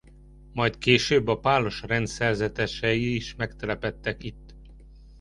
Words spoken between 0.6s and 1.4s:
később a